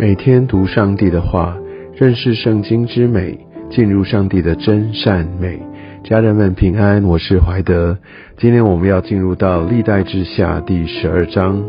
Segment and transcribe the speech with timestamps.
[0.00, 1.58] 每天读上帝的话，
[1.96, 3.36] 认识圣经之美，
[3.68, 5.60] 进入上帝的真善美。
[6.04, 7.98] 家人们平安，我是怀德。
[8.36, 11.60] 今天我们要进入到历代之下第十二章，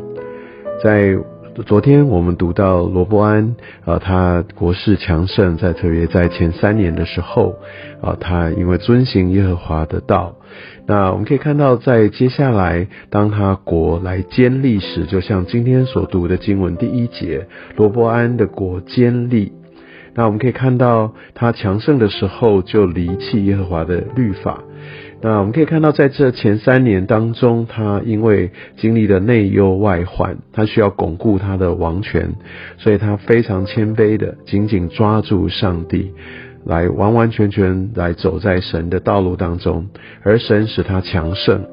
[0.83, 1.17] 在。
[1.65, 7.55] 昨天我们读到罗伯安，啊，他国势强盛，在特别在前三年的时候，
[8.01, 10.35] 啊，他因为遵行耶和华的道，
[10.85, 19.51] 那我们可以看到，在接下来，当他国来坚立时，就像今天所读的经文第一节，罗伯安的国坚立，
[20.13, 24.63] 那我们可以看到他强盛的时候，就离弃耶和华的律法。
[25.21, 32.35] 那我们可以看到，在这前三年当中，他因为经历了内忧外患，他需要巩固他的王权，
[32.77, 36.13] 所以他非常谦卑的紧紧抓住上帝，
[36.65, 39.89] 来完完全全来走在神的道路当中，
[40.23, 41.65] 而神使他强盛。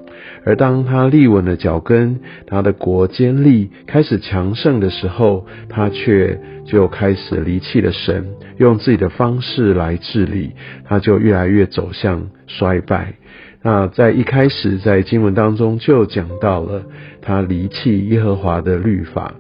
[0.45, 8.25] 而当他立稳了脚跟，他的国坚立，开始强盛的时候，他却就开始离弃了神，
[8.59, 10.53] 用自己的方式来治理，
[10.85, 13.15] 他就越来越走向衰败。
[13.67, 16.85] 那在一开始，在经文当中就讲到了
[17.21, 19.35] 他离弃耶和华的律法，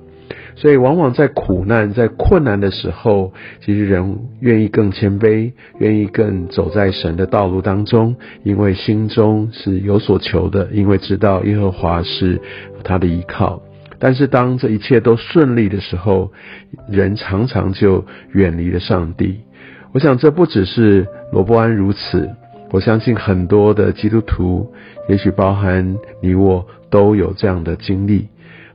[0.57, 12.41] 所以往往在苦难、在困难的时候，其实人愿意更谦卑，愿意更走在神的道路当中，因为心中是有所求的，因为知道耶和华是
[12.83, 13.63] 他的依靠。
[14.01, 16.33] 但是当这一切都顺利的时候，
[16.91, 19.43] 人常常就远离了上帝。
[19.93, 22.29] 我想这不只是罗伯安如此。
[22.71, 24.73] 我相信很多的基督徒，
[25.09, 28.29] 也许包含你我，都有这样的经历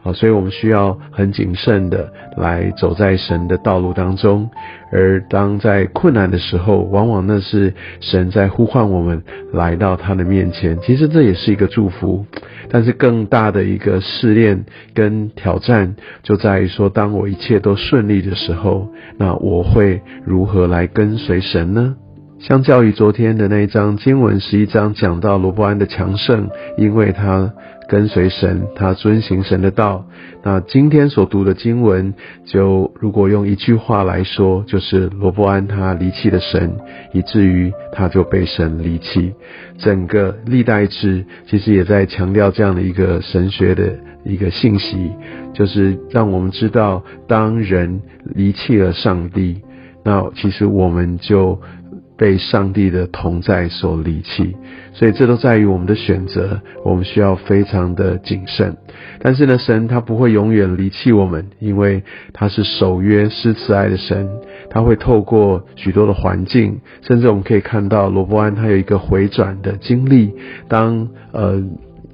[0.04, 4.50] 啊，所以我们需要很谨慎的来走在神的道路当中。
[4.92, 10.80] 而当在困难的时候，往往那是神在呼唤我们来到他的面前。
[10.82, 12.26] 其实这也是一个祝福，
[12.70, 21.96] 但是更大的一个试炼跟挑战，就在于说，当我一切都顺利的时候，那我会如何来跟随神呢？
[22.42, 27.54] 相较于昨天的那一章经文，十一章讲到罗伯安的强盛，因为他
[27.88, 30.08] 跟随神，他遵行神的道。
[30.42, 36.76] 那今天所读的经文，就如果用一句话来说，就是罗伯安他离弃了神，
[37.14, 39.34] 以至于他就被神离弃。
[39.78, 43.94] 整个历代志其实也在强调这样的一个神学的
[44.26, 45.12] 一个信息，
[45.54, 48.02] 就是让我们知道，当人
[48.34, 49.62] 离弃了上帝，
[50.04, 51.62] 那其实我们就。
[52.22, 54.56] 被上帝的同在所离弃，
[54.94, 58.78] 所以这都在于我们的选择，我们需要非常的谨慎。
[59.24, 64.30] 但是呢，神他不会永远离弃我们，因为他是守约施慈爱的神，
[64.70, 70.32] 他会透过许多的环境，甚至我们可以看到罗伯安他有一个回转的经历，
[70.68, 71.64] 当呃。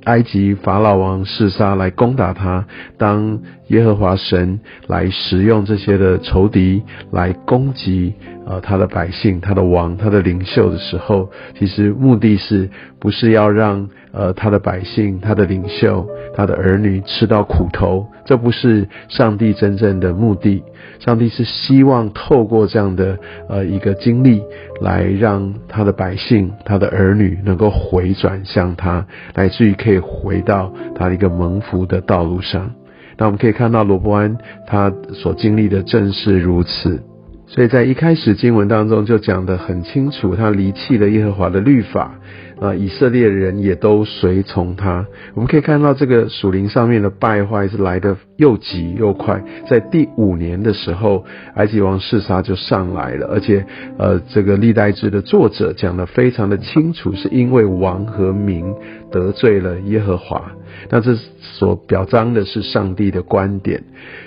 [0.03, 2.65] 埃及法老王示杀来攻打他，
[2.97, 6.81] 当耶和华神来使用这些的仇敌
[7.11, 8.13] 来攻击
[8.47, 18.07] 呃他的百姓、他的王、他的领袖的时候，其实目的是不是要让呃他的百姓、他的领袖、他的儿女吃到苦头？
[18.25, 20.63] 这不是上帝真正的目的。
[20.99, 23.17] 上帝是希望透过这样的
[23.49, 24.41] 呃一个经历，
[24.81, 29.05] 来让他的百姓、他的儿女能够回转向他，
[29.35, 32.71] 乃至于可以回到他的一个蒙福的道路上。
[33.17, 37.03] 那我们可以看到罗伯安他所经历的正是如此。
[37.47, 42.19] 所以在一开始经文当中就讲得很清楚，他离弃了耶和华的律法。
[42.59, 45.05] 啊，以色列人也都随从他。
[45.35, 49.41] 我们可以看到这个属灵上面的败坏是来的又急又快。
[49.69, 51.23] 在第五年的时候，
[51.55, 53.65] 埃及王示撒就上来了，而且
[53.97, 58.73] 呃，这个历代志的作者讲的非常的清楚，是因为王和民
[59.11, 60.51] 得罪了耶和华。
[60.89, 63.83] 那这所表彰的是上帝的观点。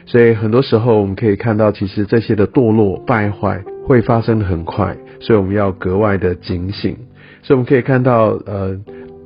[0.07, 6.97] 所以很多时候我们可以看到，其实这些的堕落败坏会发生的很快，所以我们要格外的警醒。
[7.43, 8.77] 所以我们可以看到，呃，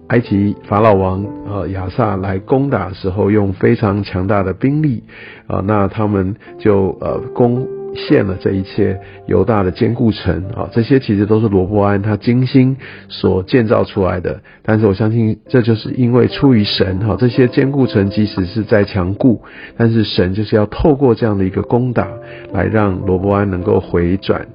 [0.09, 5.03] 埃及法老王呃亚萨来攻打的时候，用非常强大的兵力，
[5.47, 7.67] 啊，那他们就呃攻
[7.97, 12.77] 陷了这一切犹大的坚固城啊，这些其实都是罗伯安他精心
[13.09, 14.41] 所建造出来的。
[14.63, 19.43] 但是我相信，这就是因为出于神哈，这些坚固城即使是在强固，
[19.77, 22.09] 但是神就是要透过这样的一个攻打，
[22.53, 24.49] 来让罗伯安能够回转。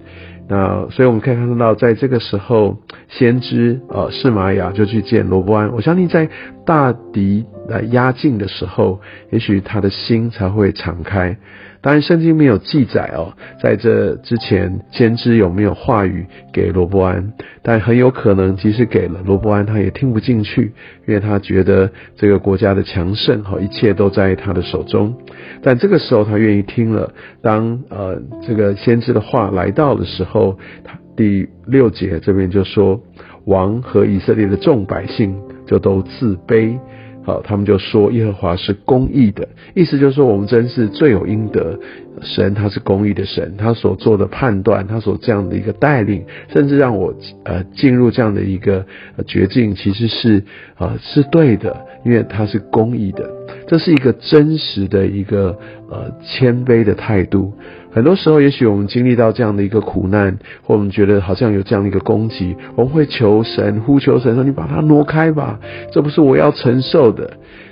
[0.50, 2.76] 那所以我们可以看到，在这个时候，
[3.08, 5.72] 先知呃释玛雅就去见罗伯安。
[5.72, 6.28] 我相信在
[6.66, 9.00] 大敌来压境的时候，
[9.32, 11.38] 也许他的心才会敞开。
[11.82, 13.32] 当然，圣经没有记载哦，
[13.64, 17.32] 在这之前，先知有没有话语给罗伯安？
[17.62, 20.74] 但很有可能，即使给了罗伯安，他也听不进去，
[21.08, 25.16] 因为他觉得这个国家的强盛哈，一切都在他的手中。
[25.62, 27.14] 但这个时候，他愿意听了。
[27.42, 33.02] 当呃这个先知的话来到的时候，他第六节这边就说，
[33.46, 35.34] 王和以色列的众百姓
[35.66, 36.78] 就都自卑。
[37.24, 41.80] 好，他们就说耶和华是公义的，意思就是说我们真是罪有应得。
[42.22, 47.14] 神他是公义的神，他所做的判断，他所这样的一个带领，甚至让我
[47.46, 48.86] 呃进入这样的一个
[49.26, 50.44] 绝境，其实是
[50.78, 53.30] 呃是对的，因为他是公义的。
[53.68, 55.58] 这是一个真实的一个
[55.90, 57.54] 呃谦卑的态度。
[57.92, 65.60] 很多时候，也许我们经历到这样的一个苦难，或我们觉得好像有这样的一个攻击，我们会求神，呼求神说：“你把它挪开吧，
[65.92, 67.32] 这不是我要承受的。”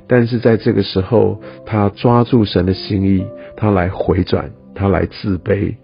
[0.09, 3.25] 但是在这个时候，他抓住神的心意，
[3.55, 5.75] 他来回转，他来自卑，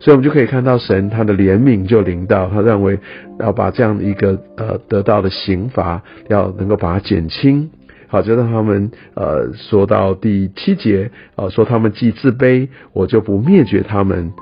[0.00, 2.98] 所以我们就可以看到神他的怜悯就临到，他认为
[3.40, 7.70] 要把这样的一个呃得到的刑罚要能够把它减轻。
[8.08, 14.32] 好，就让他们呃说到第七节啊，说他们既自卑，我就不灭绝他们。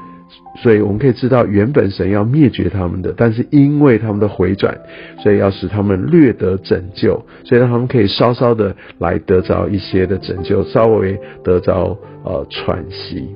[0.62, 4.76] 所以我们可以知道，原本神要灭绝他们的，但是因为他们的回转，
[5.22, 13.28] 所以要使他们略得拯救，所以让他们可以稍稍的来得着一些的拯救，稍微得着呃喘息。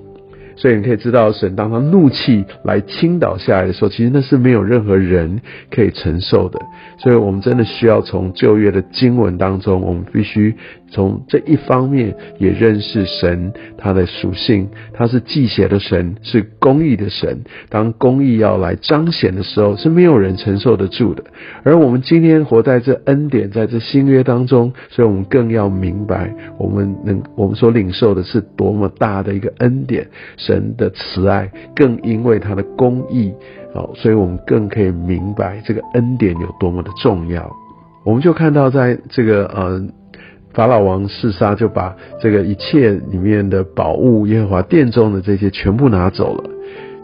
[0.61, 5.41] 所以你可以知道，神当他怒气来倾倒下来的时候，其实那是没有任何人
[5.71, 6.61] 可以承受的。
[6.99, 10.55] 所以我们真的需要从旧约的经文当中，我们必须。
[10.93, 17.45] 从这一方面也认识神他的属性，他是祭邪的神，是公义的神。
[17.69, 21.23] 当公义要来彰显的时候，是没有人承受得住的。
[21.63, 30.09] 而我们今天活在这恩典，在这新约当中，所以我们更要明白，我们能我们所领受的是多么大的一个恩典，
[30.51, 33.33] 神的慈爱，更因为他的公义，
[33.75, 37.51] 哦，所以我们更可以明白这个恩典有多么的重要。
[38.05, 39.89] 我们就看到在这个呃。
[40.53, 46.51] 法老王示杀，就把这个一切里面的宝物，耶和华殿中的这些全部拿走了。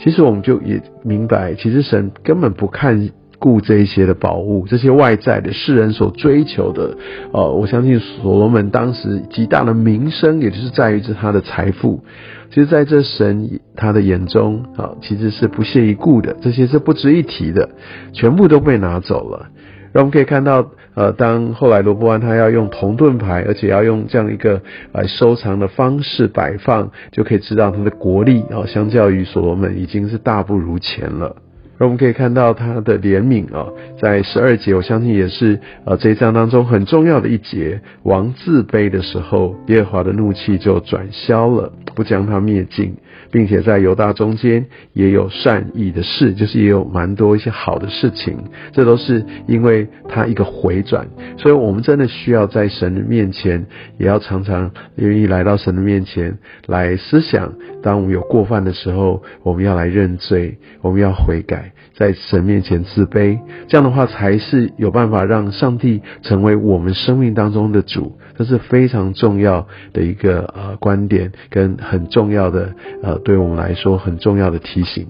[0.00, 3.08] 其实我们就也明白，其实神根本不看
[3.46, 6.96] 顾这一些的宝物，这些外在的世人所追求的。
[7.30, 12.02] 哦，我相信所罗门当时极大的名声，也就是在于这他的财富。
[12.50, 17.68] 其实在这神他的眼中，啊，其实是不屑一顾的，这些是不值一提的，
[18.12, 19.46] 全部都被拿走了。
[19.94, 24.60] 我们可以看到，呃，当后来罗伯安他要用铜盾牌，而且要用这样一个
[24.92, 31.36] 来收藏的方式摆放，就可以知道他的国力啊，相较于所罗门已经是大不如前了。
[31.78, 33.66] 而我们可以看到他的怜悯啊，
[34.00, 37.80] 在十二节，我相信也是呃这一章当中很重要的一节。
[38.02, 42.96] 王自卑的时候，耶和华的怒气就转消了，不将他灭尽。
[43.30, 48.36] 并且在犹大中间也有善意的事，就是也有蛮多一些好的事情，
[48.72, 51.06] 这都是因为他一个回转，
[51.36, 53.66] 所以我们真的需要在神的面前，
[53.98, 57.52] 也要常常愿意来到神的面前来思想，
[57.82, 63.38] 当我们有过犯的时候，我们要来认罪，我们要悔改，在神面前自卑，
[63.68, 68.18] 这样的话才是有办法让上帝成为我们生命当中的主。
[68.38, 75.06] 这是非常重要的一个呃观点，跟很重要的呃，对我们来说很重要的提醒。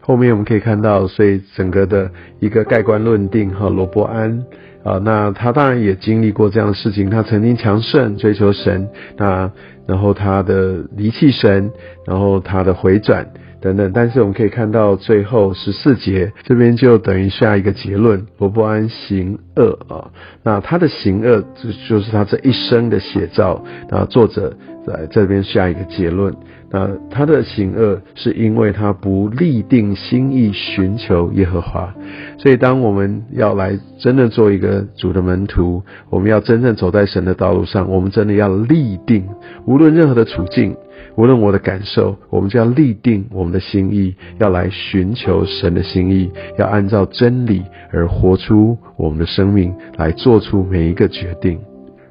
[0.00, 2.10] 后面我们可以看到，所以整个的
[2.40, 4.44] 一个盖棺论定哈，罗伯安
[4.82, 9.48] 啊，那他当然也经历过这样的事情，他曾经强盛追求神，那
[9.86, 11.70] 然后他的离弃神，
[12.04, 13.26] 然后他的回转。
[13.62, 20.10] 等等，但是我们可以看到最后十四节这边就等于下一个结论：罗伯安行恶啊，
[20.42, 23.64] 那他的行恶就就是他这一生的写照。
[23.88, 24.52] 那作者
[24.84, 26.34] 在这边下一个结论：
[26.72, 31.94] 那他的行恶是因为他不立定心意寻求耶和华。
[32.38, 39.28] 所以，当我们要来真的做一个主的门徒，我们要真正走在神的道路上，我们真的要立定，
[39.66, 40.74] 无论任何的处境。
[41.16, 51.58] 无论我的感受，我们就要立定我们的心意，要来寻求神的心意，要按照真理而活出我们的生命，来做出每一个决定。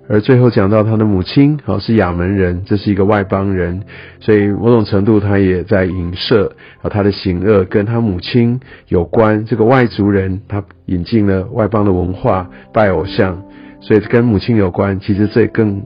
[0.10, 3.82] 而最后讲到他的母亲，好是亚门人，这是一个外邦人，
[4.20, 9.46] 所以某种程度他也在影射啊他的行恶跟他母亲有关。
[9.46, 13.42] 这个外族人他引进了外邦的文化，拜偶像，
[13.80, 15.00] 所以跟母亲有关。
[15.00, 15.82] 其实这更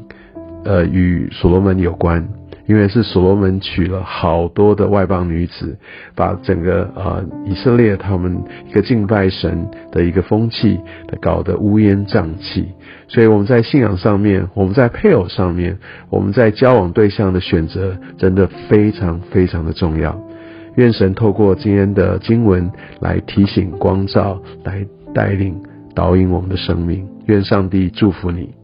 [0.63, 2.27] 呃与所罗门有关。
[2.67, 5.77] 因为是所罗门娶了好多的外邦女子，
[6.15, 10.79] 把整个呃以色列他们一个敬拜神的一个风气
[11.22, 12.67] 搞得乌烟瘴气。
[13.07, 15.77] 所以我们在信仰上面，我们在配偶上面，
[16.10, 20.19] 我们在交往对象的选择，真的非常非常的重要。
[20.75, 25.55] 愿神透过今天的经文来提醒、光照、来带领、
[25.93, 27.07] 导引我们的生命。
[27.27, 28.54] 愿上帝祝福你。